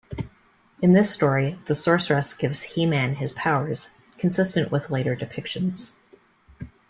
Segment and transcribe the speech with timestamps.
[0.81, 5.91] In this story, the Sorceress gives He-Man his powers, consistent with later depictions.